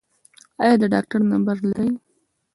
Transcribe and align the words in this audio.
ایا 0.61 0.75
د 0.81 0.83
ډاکټر 0.93 1.21
نمبر 1.31 1.57
لرئ؟ 1.69 1.89